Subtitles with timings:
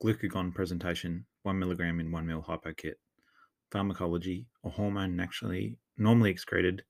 [0.00, 2.94] Glucagon presentation 1 milligram in 1 ml hypokit.
[3.72, 6.84] Pharmacology, a hormone naturally normally excreted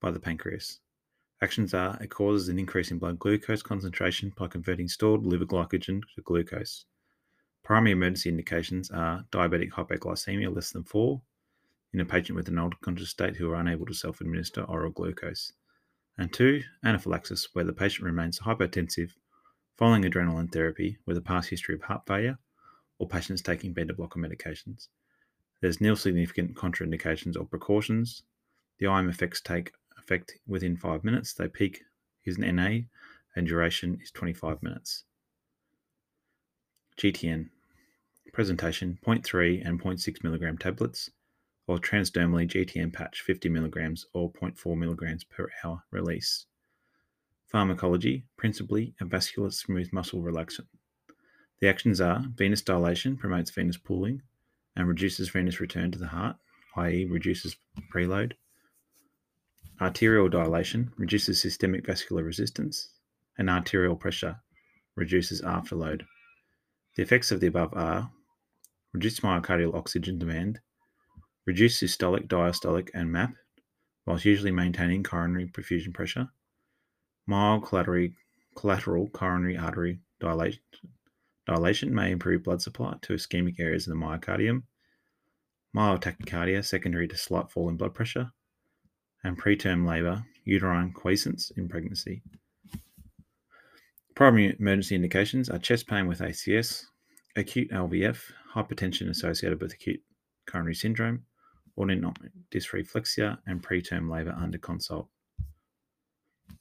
[0.00, 0.78] by the pancreas.
[1.42, 6.02] Actions are it causes an increase in blood glucose concentration by converting stored liver glycogen
[6.14, 6.84] to glucose.
[7.64, 11.20] Primary emergency indications are diabetic hypoglycemia less than 4
[11.92, 14.92] in a patient with an altered conscious state who are unable to self administer oral
[14.92, 15.52] glucose.
[16.16, 19.16] And two, anaphylaxis, where the patient remains hypotensive
[19.76, 22.38] following adrenaline therapy with a past history of heart failure
[22.98, 24.88] or patients taking beta blocker medications.
[25.60, 28.22] There's nil significant contraindications or precautions.
[28.78, 31.34] The IM effects take effect within five minutes.
[31.34, 31.82] They peak
[32.24, 32.80] is an NA
[33.36, 35.04] and duration is 25 minutes.
[36.96, 37.48] GTN
[38.32, 41.10] presentation 0.3 and 0.6 milligram tablets
[41.66, 46.46] or transdermally GTN patch 50 milligrams or 0.4 milligrams per hour release.
[47.50, 50.68] Pharmacology, principally a vascular smooth muscle relaxant.
[51.60, 54.22] The actions are venous dilation promotes venous pooling
[54.76, 56.36] and reduces venous return to the heart,
[56.76, 57.56] i.e., reduces
[57.92, 58.34] preload.
[59.80, 62.90] Arterial dilation reduces systemic vascular resistance,
[63.36, 64.36] and arterial pressure
[64.94, 66.02] reduces afterload.
[66.96, 68.10] The effects of the above are
[68.92, 70.60] reduced myocardial oxygen demand,
[71.46, 73.32] reduced systolic, diastolic, and MAP,
[74.06, 76.28] whilst usually maintaining coronary perfusion pressure,
[77.26, 84.62] mild collateral, coronary artery dilation, may improve blood supply to ischemic areas of the myocardium,
[85.72, 88.32] mild tachycardia secondary to slight fall in blood pressure,
[89.22, 92.22] and preterm labour, uterine quiescence in pregnancy.
[94.14, 96.84] Primary emergency indications are chest pain with ACS,
[97.36, 100.00] acute LVF, hypertension associated with acute
[100.46, 101.24] coronary syndrome,
[101.78, 105.08] autonomic dysreflexia, and preterm labour under consult.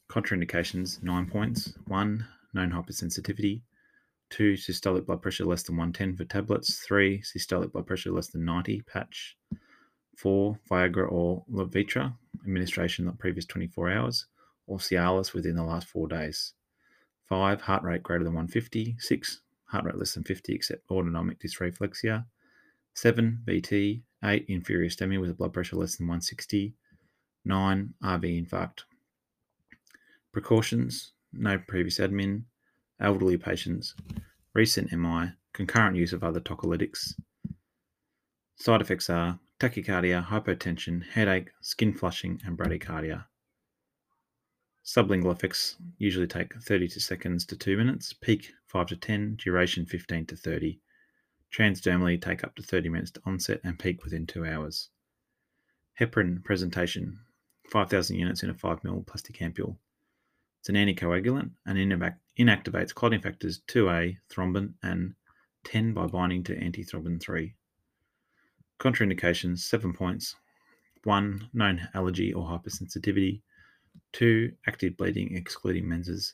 [0.10, 2.28] Contraindications 9 points 1.
[2.54, 3.62] Known hypersensitivity.
[4.32, 4.54] 2.
[4.54, 6.80] Systolic blood pressure less than 110 for tablets.
[6.80, 7.22] 3.
[7.22, 9.38] Systolic blood pressure less than 90 patch.
[10.18, 10.58] 4.
[10.70, 12.14] Viagra or Levitra,
[12.44, 14.26] administration not previous 24 hours,
[14.68, 16.54] or Cialis within the last four days.
[17.28, 17.62] 5.
[17.62, 18.96] Heart rate greater than 150.
[18.98, 19.42] 6.
[19.66, 22.26] Heart rate less than 50 except autonomic dysreflexia.
[22.96, 23.44] 7.
[23.46, 24.02] VT.
[24.24, 24.46] 8.
[24.48, 26.74] Inferior STEMI with a blood pressure less than 160.
[27.46, 27.94] 9.
[28.04, 28.80] RV infarct.
[30.32, 32.44] Precautions no previous admin,
[33.00, 33.96] elderly patients,
[34.54, 37.14] recent MI, concurrent use of other tocolytics.
[38.56, 43.26] Side effects are tachycardia, hypotension, headache, skin flushing, and bradycardia.
[44.84, 49.86] Sublingual effects usually take 30 to seconds to 2 minutes, peak 5 to 10, duration
[49.86, 50.80] 15 to 30.
[51.54, 54.90] Transdermally take up to 30 minutes to onset and peak within 2 hours.
[56.00, 57.20] Heparin presentation
[57.70, 59.78] 5,000 units in a 5 ml plastic ampule.
[60.60, 61.78] It's an anticoagulant and
[62.38, 65.14] inactivates clotting factors 2A, thrombin, and
[65.64, 67.54] 10 by binding to antithrombin 3.
[68.80, 70.36] Contraindications 7 points.
[71.04, 71.50] 1.
[71.54, 73.42] Known allergy or hypersensitivity.
[74.14, 74.52] 2.
[74.68, 76.34] Active bleeding excluding menses.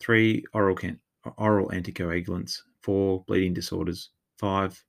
[0.00, 0.44] 3.
[0.52, 1.00] Oral, can-
[1.38, 2.62] oral anticoagulants.
[2.82, 3.24] 4.
[3.26, 4.10] Bleeding disorders.
[4.38, 4.84] 5.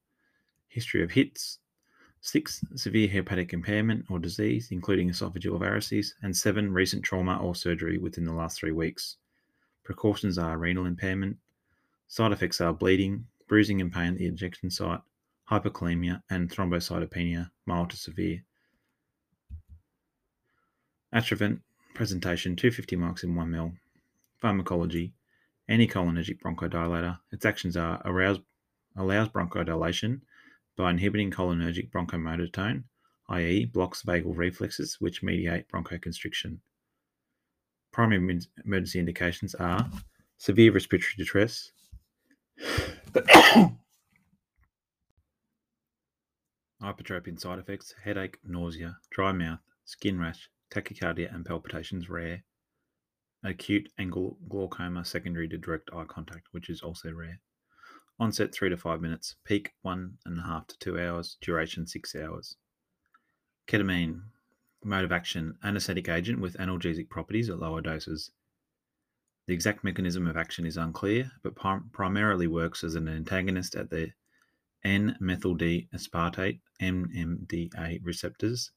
[0.68, 1.60] History of HITS.
[2.26, 2.66] 6.
[2.74, 6.16] Severe hepatic impairment or disease, including esophageal varices.
[6.24, 6.74] And 7.
[6.74, 9.18] Recent trauma or surgery within the last three weeks.
[9.84, 11.38] Precautions are renal impairment.
[12.08, 15.02] Side effects are bleeding, bruising and pain at the injection site,
[15.52, 18.44] hyperkalemia, and thrombocytopenia, mild to severe.
[21.14, 21.60] Atrovent
[21.94, 23.78] presentation 250 marks in 1 ml.
[24.42, 25.14] Pharmacology
[25.70, 27.20] anticholinergic bronchodilator.
[27.32, 28.40] Its actions are arouse,
[28.98, 30.22] allows bronchodilation
[30.76, 32.84] by inhibiting cholinergic bronchomotor tone,
[33.30, 36.58] i.e., blocks vagal reflexes which mediate bronchoconstriction.
[37.92, 39.90] Primary emergency indications are
[40.38, 41.72] severe respiratory distress,
[46.82, 52.44] hypertrophic side effects, headache, nausea, dry mouth, skin rash, tachycardia, and palpitations rare.
[53.44, 57.40] Acute angle glaucoma secondary to direct eye contact, which is also rare.
[58.20, 59.36] Onset three to five minutes.
[59.44, 61.38] Peak one and a half to two hours.
[61.42, 62.56] Duration six hours.
[63.68, 64.22] Ketamine,
[64.84, 68.32] mode of action, anesthetic agent with analgesic properties at lower doses.
[69.48, 73.90] The exact mechanism of action is unclear, but prim- primarily works as an antagonist at
[73.90, 74.12] the
[74.84, 78.72] N-methyl D aspartate NMDA receptors.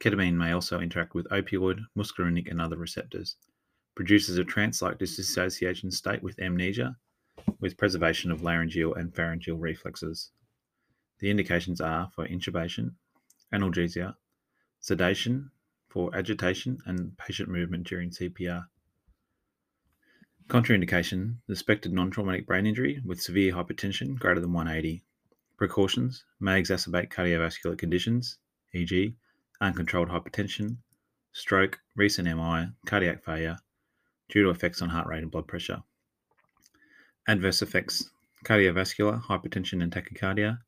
[0.00, 3.36] Ketamine may also interact with opioid, muscarinic, and other receptors.
[3.94, 6.96] Produces a trance-like dissociation state with amnesia,
[7.60, 10.30] with preservation of laryngeal and pharyngeal reflexes.
[11.18, 12.94] The indications are for intubation,
[13.52, 14.16] analgesia,
[14.80, 15.50] sedation,
[15.88, 18.66] for agitation, and patient movement during CPR.
[20.48, 25.02] Contraindication suspected non traumatic brain injury with severe hypertension greater than 180.
[25.56, 28.38] Precautions may exacerbate cardiovascular conditions,
[28.72, 29.16] e.g.,
[29.60, 30.76] uncontrolled hypertension,
[31.32, 33.58] stroke, recent MI, cardiac failure,
[34.28, 35.82] due to effects on heart rate and blood pressure.
[37.28, 38.08] Adverse effects
[38.44, 40.60] cardiovascular, hypertension and tachycardia,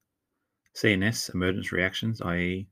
[0.74, 2.68] CNS emergence reactions, i.e.,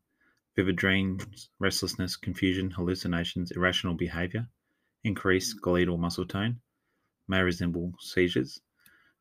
[0.56, 4.48] vivid dreams, restlessness, confusion, hallucinations, irrational behavior,
[5.04, 6.60] increased skeletal muscle tone,
[7.28, 8.60] may resemble seizures.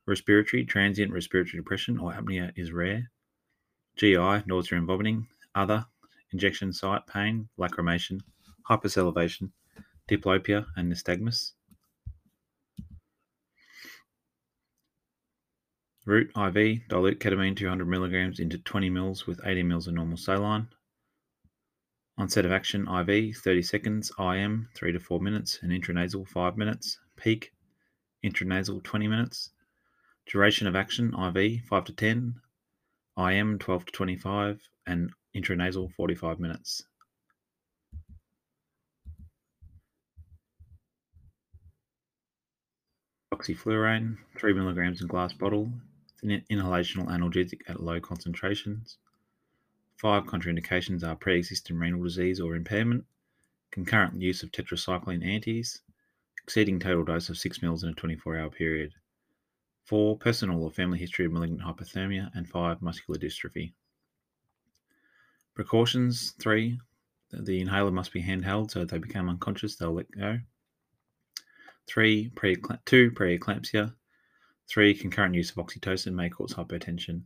[0.07, 3.11] Respiratory, transient respiratory depression or apnea is rare.
[3.97, 5.27] GI, nausea and vomiting.
[5.53, 5.85] Other,
[6.31, 8.19] injection site pain, lacrimation,
[8.68, 9.51] hypersalivation,
[10.09, 11.51] diplopia, and nystagmus.
[16.07, 20.68] Route IV, dilute ketamine 200 milligrams into 20 mils with 80 mils of normal saline.
[22.16, 27.00] Onset of action IV 30 seconds, IM 3 to 4 minutes, and intranasal 5 minutes.
[27.16, 27.52] Peak
[28.24, 29.50] intranasal 20 minutes.
[30.28, 32.36] Duration of action IV 5 to 10,
[33.18, 36.84] IM 12 to 25, and intranasal 45 minutes.
[43.34, 45.72] Oxyflurane, 3 milligrams in glass bottle.
[46.25, 48.98] An inhalational analgesic at low concentrations.
[49.95, 53.06] Five contraindications are pre existing renal disease or impairment,
[53.69, 55.81] concurrent use of tetracycline antis,
[56.42, 58.94] exceeding total dose of 6 mils in a 24 hour period.
[59.83, 60.18] 4.
[60.18, 62.31] Personal or family history of malignant hyperthermia.
[62.33, 62.81] And 5.
[62.81, 63.74] Muscular dystrophy.
[65.54, 66.80] Precautions 3.
[67.30, 70.39] The inhaler must be handheld so if they become unconscious, they'll let go.
[71.86, 72.30] 3.
[72.30, 72.56] Pre-
[72.86, 73.12] 2.
[73.12, 73.94] Preeclampsia.
[74.69, 74.94] 3.
[74.95, 77.21] Concurrent use of oxytocin may cause hypotension.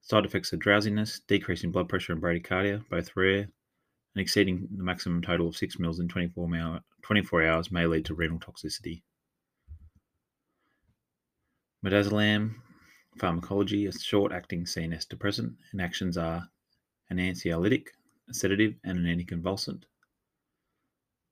[0.00, 3.48] Side effects are drowsiness, decrease in blood pressure, and bradycardia, both rare,
[4.14, 8.04] and exceeding the maximum total of 6 mils in 24, hour, 24 hours may lead
[8.04, 9.02] to renal toxicity.
[11.84, 12.54] Midazolam
[13.18, 16.48] pharmacology, a short-acting CNS depressant, and actions are
[17.10, 17.88] an anxiolytic,
[18.28, 19.84] a sedative, and an anticonvulsant.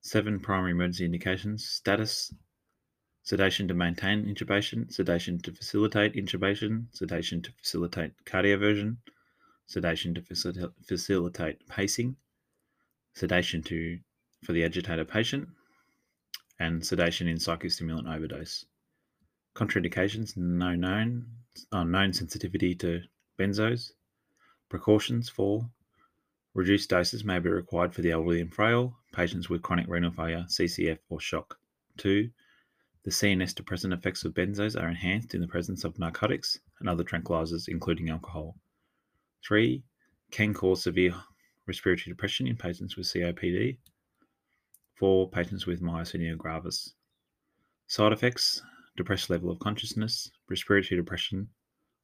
[0.03, 2.33] Seven primary emergency indications status
[3.23, 8.97] sedation to maintain intubation, sedation to facilitate intubation, sedation to facilitate cardioversion,
[9.67, 10.23] sedation to
[10.87, 12.17] facilitate pacing,
[13.15, 13.99] sedation to
[14.45, 15.49] for the agitated patient,
[16.59, 18.67] and sedation in psychostimulant overdose.
[19.55, 21.27] Contraindications: no known,
[21.71, 23.03] unknown uh, sensitivity to
[23.39, 23.93] benzos.
[24.69, 25.71] Precautions for
[26.55, 30.45] reduced doses may be required for the elderly and frail, patients with chronic renal failure,
[30.49, 31.59] CCF, or shock.
[31.97, 32.31] Two,
[33.05, 37.05] the CNS depressant effects of benzos are enhanced in the presence of narcotics and other
[37.05, 38.57] tranquilizers, including alcohol.
[39.47, 39.83] Three,
[40.31, 41.15] can cause severe
[41.67, 43.79] respiratory depression in patients with COPD.
[44.99, 45.31] 4.
[45.31, 46.95] patients with myasthenia gravis.
[47.89, 48.63] Side effects
[48.97, 51.49] depressed level of consciousness, respiratory depression,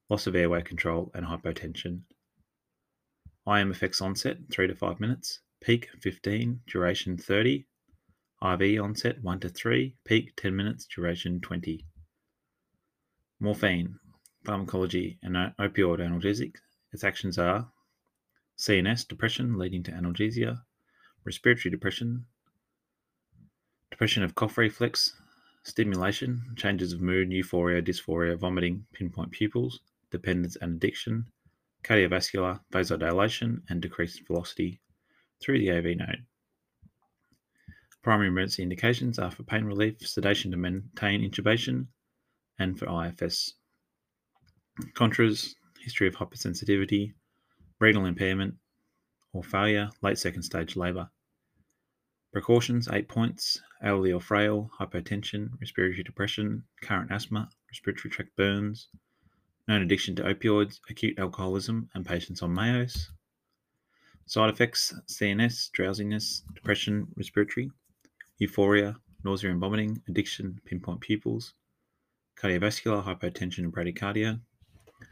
[0.09, 2.01] loss of airway control, and hypotension.
[3.47, 7.67] IM effects onset 3 to 5 minutes, peak 15, duration 30,
[8.43, 11.85] IV onset 1 to 3, peak 10 minutes, duration 20.
[13.41, 13.99] Morphine,
[14.45, 16.57] pharmacology, and opioid analgesic.
[16.93, 17.69] Its actions are
[18.57, 20.61] CNS depression leading to analgesia,
[21.25, 22.25] respiratory depression,
[23.91, 25.15] depression of cough reflex,
[25.65, 29.81] stimulation, changes of mood, euphoria, dysphoria, vomiting, pinpoint pupils,
[30.11, 31.27] dependence and addiction,
[31.85, 34.81] cardiovascular, vasodilation, and decreased velocity
[35.41, 36.25] through the AV node.
[38.03, 41.87] Primary emergency indications are for pain relief, sedation to maintain intubation,
[42.59, 43.55] and for IFS.
[44.95, 47.13] Contras, history of hypersensitivity,
[47.81, 48.55] renal impairment
[49.33, 51.11] or failure, late second stage labour.
[52.33, 58.89] Precautions 8 points elderly or frail, hypotension, respiratory depression, current asthma, respiratory tract burns,
[59.67, 63.07] known addiction to opioids, acute alcoholism, and patients on Mayos.
[64.27, 67.71] Side effects CNS, drowsiness, depression, respiratory,
[68.39, 71.55] euphoria, nausea and vomiting, addiction, pinpoint pupils,
[72.37, 74.41] cardiovascular, hypotension, and bradycardia.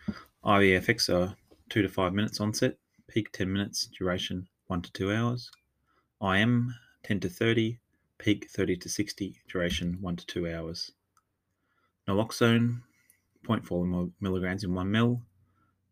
[0.09, 1.37] IV effects are
[1.71, 2.76] 2 to 5 minutes onset,
[3.09, 5.50] peak 10 minutes, duration 1 to 2 hours.
[6.23, 7.78] IM 10 to 30,
[8.18, 10.92] peak 30 to 60, duration 1 to 2 hours.
[12.09, 12.83] Naloxone
[13.45, 15.21] 0.4 milligrams in 1 ml.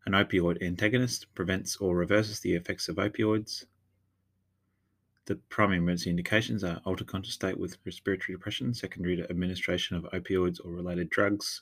[0.05, 3.65] An opioid antagonist prevents or reverses the effects of opioids.
[5.25, 10.03] The primary emergency indications are altered conscious state with respiratory depression, secondary to administration of
[10.05, 11.61] opioids or related drugs,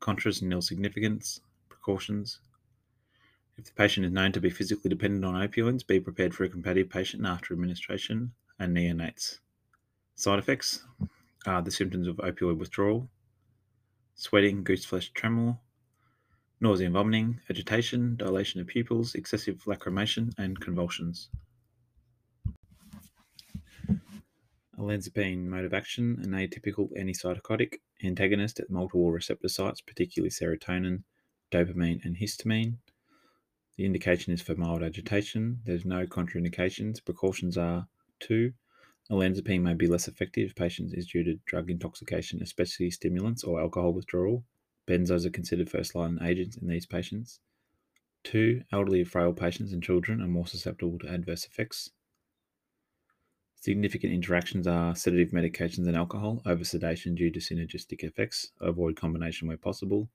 [0.00, 2.40] contras nil significance, precautions,
[3.58, 6.48] if the patient is known to be physically dependent on opioids, be prepared for a
[6.48, 9.40] competitive patient after administration and neonates.
[10.14, 10.84] Side effects
[11.46, 13.08] are the symptoms of opioid withdrawal
[14.14, 15.58] sweating, goose flesh tremor,
[16.60, 21.28] nausea and vomiting, agitation, dilation of pupils, excessive lacrimation, and convulsions.
[24.82, 31.04] Olanzapine mode of action, an atypical antipsychotic antagonist at multiple receptor sites, particularly serotonin,
[31.52, 32.78] dopamine, and histamine.
[33.76, 35.60] The indication is for mild agitation.
[35.64, 37.04] There's no contraindications.
[37.04, 37.86] Precautions are
[38.18, 38.54] two,
[39.08, 43.60] olanzapine may be less effective if patients is due to drug intoxication, especially stimulants or
[43.60, 44.44] alcohol withdrawal.
[44.88, 47.38] Benzos are considered first line agents in these patients.
[48.24, 51.90] Two, elderly, frail patients and children are more susceptible to adverse effects.
[53.62, 59.46] Significant interactions are sedative medications and alcohol, over sedation due to synergistic effects, avoid combination
[59.46, 60.08] where possible.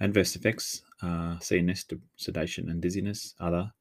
[0.00, 3.34] Adverse effects are CNS sedation and dizziness.
[3.40, 3.72] Other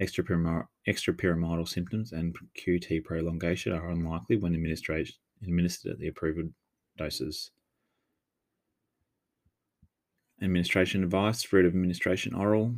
[0.00, 6.52] extrapyramidal, extrapyramidal symptoms and QT prolongation are unlikely when administered at the approved
[6.98, 7.52] doses.
[10.42, 12.74] Administration advice, route of administration oral.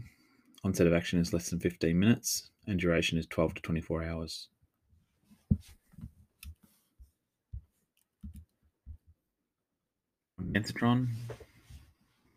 [0.63, 4.49] Onset of action is less than 15 minutes and duration is 12 to 24 hours.
[10.53, 11.09] Ondansetron,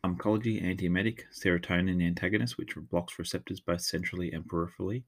[0.02, 5.04] pharmacology, antiemetic, serotonin antagonist, which blocks receptors both centrally and peripherally.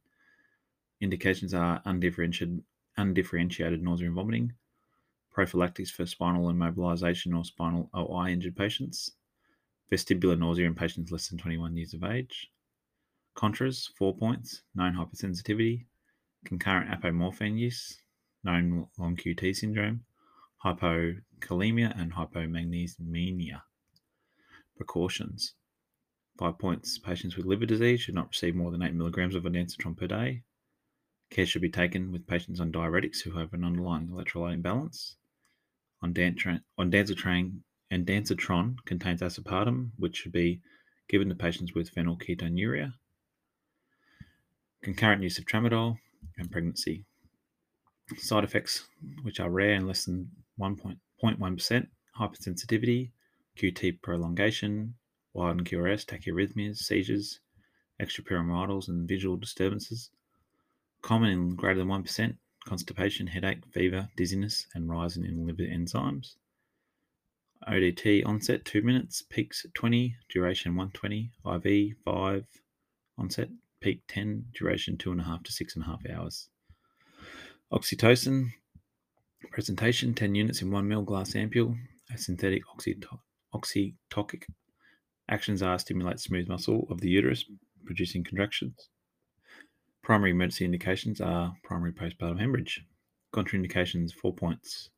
[0.99, 2.61] Indications are undifferentiated,
[2.97, 4.53] undifferentiated nausea and vomiting,
[5.31, 9.13] prophylactics for spinal immobilization or spinal OI injured patients,
[9.91, 12.51] vestibular nausea in patients less than 21 years of age.
[13.35, 15.85] Contras, four points, known hypersensitivity,
[16.43, 18.01] concurrent apomorphine use,
[18.43, 20.03] known long QT syndrome,
[20.65, 23.61] hypokalemia and hypomagnesemia.
[24.75, 25.53] Precautions.
[26.37, 26.97] Five points.
[26.97, 30.43] Patients with liver disease should not receive more than 8 milligrams of ondansetron per day.
[31.29, 35.15] Care should be taken with patients on diuretics who have an underlying electrolyte imbalance.
[36.03, 36.61] Ondansetron,
[37.91, 40.61] ondansetron contains aspartame, which should be
[41.09, 42.93] given to patients with phenylketonuria.
[44.81, 45.97] Concurrent use of tramadol
[46.37, 47.05] and pregnancy.
[48.17, 48.87] Side effects,
[49.23, 51.87] which are rare and less than 1.1%,
[52.19, 53.11] hypersensitivity,
[53.57, 54.95] QT prolongation,
[55.33, 57.39] wild and QRS, tachyarrhythmias, seizures,
[58.01, 60.09] extrapyramidals, and visual disturbances.
[61.01, 62.35] Common in greater than 1%,
[62.65, 66.35] constipation, headache, fever, dizziness, and rising in liver enzymes.
[67.67, 72.45] ODT onset 2 minutes, peaks 20, duration 120, IV 5,
[73.17, 73.49] onset
[73.81, 76.49] peak 10, duration 2.5 to 6.5 hours.
[77.71, 78.51] Oxytocin
[79.47, 81.77] presentation 10 units in 1 ml glass ampule,
[82.13, 83.19] a synthetic oxyto-
[83.53, 84.43] oxytocic.
[85.29, 87.45] Actions are stimulate smooth muscle of the uterus,
[87.85, 88.89] producing contractions.
[90.03, 92.85] Primary emergency indications are primary postpartum hemorrhage.
[93.33, 94.89] Contraindications 4 points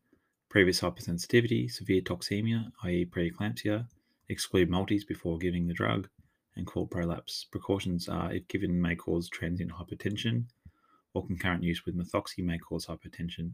[0.52, 3.88] previous hypersensitivity, severe toxemia, i.e., preeclampsia,
[4.28, 6.10] exclude multis before giving the drug,
[6.58, 7.46] and cord prolapse.
[7.50, 10.44] Precautions are if given may cause transient hypertension,
[11.14, 13.54] or concurrent use with methoxy may cause hypertension.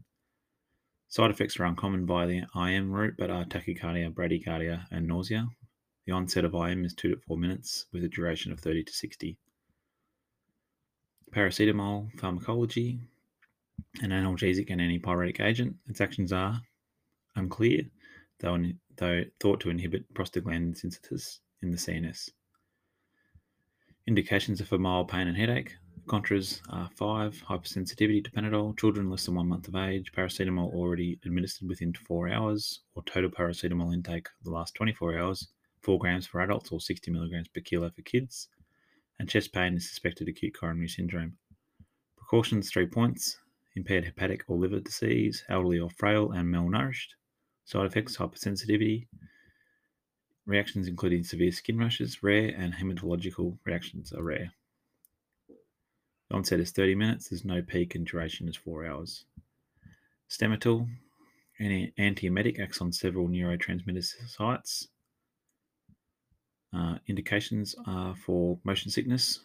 [1.10, 5.48] Side effects are uncommon via the IM route but are tachycardia, bradycardia, and nausea.
[6.06, 8.92] The onset of IM is 2 to 4 minutes with a duration of 30 to
[8.92, 9.38] 60.
[11.30, 12.98] Paracetamol pharmacology,
[14.02, 15.76] an analgesic and antipyretic agent.
[15.86, 16.60] Its actions are
[17.36, 17.84] unclear,
[18.40, 18.62] though,
[18.96, 22.30] though thought to inhibit prostaglandin synthesis in the CNS.
[24.06, 25.74] Indications are for mild pain and headache.
[26.08, 31.20] Contras are 5, hypersensitivity to Panadol, children less than one month of age, paracetamol already
[31.26, 35.48] administered within 4 hours, or total paracetamol intake the last 24 hours,
[35.82, 38.48] 4 grams for adults or 60 milligrams per kilo for kids,
[39.18, 41.36] and chest pain is suspected acute coronary syndrome.
[42.16, 43.36] Precautions 3 points
[43.76, 47.08] impaired hepatic or liver disease, elderly or frail, and malnourished.
[47.66, 49.06] Side effects hypersensitivity.
[50.46, 54.54] Reactions including severe skin rashes, rare, and hematological reactions are rare.
[56.30, 59.24] Onset is 30 minutes, there's no peak, and duration is 4 hours.
[60.28, 60.86] Stemetil,
[61.58, 64.88] an antiemetic, acts on several neurotransmitter sites.
[66.72, 69.40] Uh, indications are for motion sickness,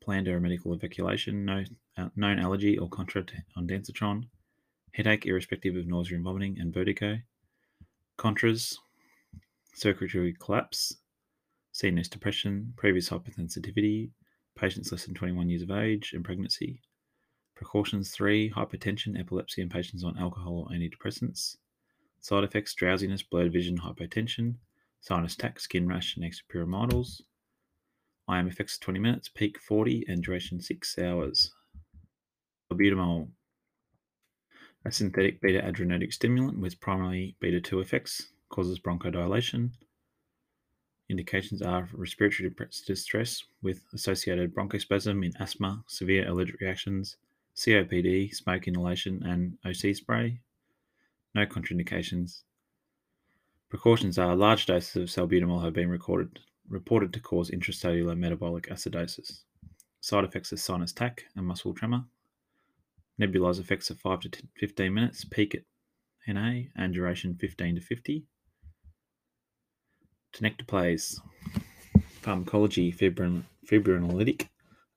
[0.00, 1.64] planned aeromedical evacuation, no,
[1.98, 3.24] uh, known allergy or contra
[3.58, 4.28] ondansetron,
[4.92, 7.18] headache irrespective of nausea and vomiting, and vertigo.
[8.16, 8.76] Contras,
[9.74, 10.96] circulatory collapse,
[11.74, 14.10] CNS depression, previous hypersensitivity,
[14.60, 16.82] patients less than 21 years of age, and pregnancy.
[17.56, 21.56] Precautions 3 hypertension, epilepsy, and patients on alcohol or antidepressants.
[22.20, 24.56] Side effects drowsiness, blurred vision, hypotension,
[25.00, 27.22] sinus tach, skin rash, and extrapyramidals.
[28.28, 31.52] IM effects 20 minutes, peak 40, and duration 6 hours.
[32.72, 33.28] Albuterol
[34.84, 39.70] A synthetic beta adrenergic stimulant with primarily beta 2 effects causes bronchodilation.
[41.10, 42.54] Indications are respiratory
[42.86, 47.16] distress with associated bronchospasm in asthma, severe allergic reactions,
[47.56, 50.38] COPD, smoke inhalation, and OC spray.
[51.34, 52.42] No contraindications.
[53.68, 56.38] Precautions are large doses of salbutamol have been recorded,
[56.68, 59.40] reported to cause intracellular metabolic acidosis.
[60.00, 62.04] Side effects are sinus tach and muscle tremor.
[63.20, 65.64] Nebulized effects are 5 to 15 minutes, peak at
[66.32, 68.26] NA, and duration 15 to 50.
[70.32, 71.20] Tenecteplase.
[72.22, 74.48] Pharmacology, fibrin, fibrinolytic,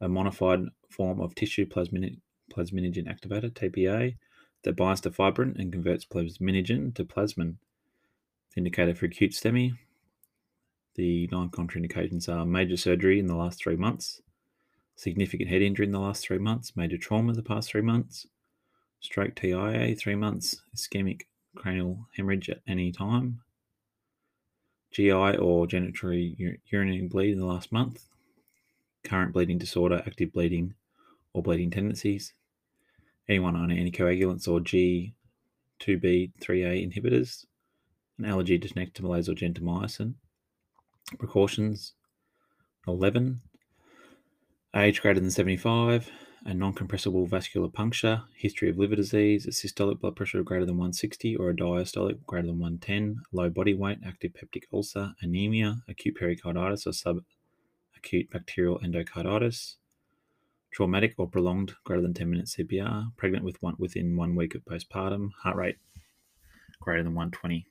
[0.01, 2.19] a modified form of tissue plasminogen
[2.53, 4.15] activator, TPA,
[4.63, 7.55] that binds to fibrin and converts plasminogen to plasmin.
[8.55, 9.77] Indicator for acute STEMI.
[10.95, 14.21] The non contraindications are major surgery in the last three months,
[14.95, 18.27] significant head injury in the last three months, major trauma the past three months,
[18.99, 21.21] stroke TIA three months, ischemic
[21.55, 23.41] cranial hemorrhage at any time,
[24.93, 28.07] GI or genitourinary urinary bleed in the last month,
[29.03, 30.75] current bleeding disorder, active bleeding,
[31.33, 32.33] or bleeding tendencies,
[33.27, 35.13] anyone on anticoagulants or G2B3A
[36.39, 37.45] inhibitors,
[38.19, 40.13] an allergy to nectamidase or gentamicin.
[41.17, 41.93] Precautions
[42.87, 43.41] 11.
[44.75, 46.09] Age greater than 75,
[46.45, 50.65] a non compressible vascular puncture, history of liver disease, a systolic blood pressure of greater
[50.65, 55.81] than 160 or a diastolic greater than 110, low body weight, active peptic ulcer, anemia,
[55.87, 59.75] acute pericarditis or subacute bacterial endocarditis,
[60.71, 64.65] traumatic or prolonged greater than 10 minutes CPR, pregnant with one within one week of
[64.65, 65.77] postpartum, heart rate
[66.81, 67.65] greater than 120.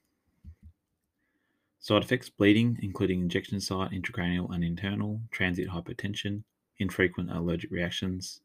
[1.78, 6.44] Side effects bleeding, including injection site, intracranial and internal, transient hypertension,
[6.78, 8.40] infrequent allergic reactions,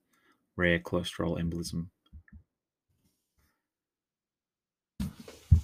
[0.57, 1.87] rare cholesterol embolism.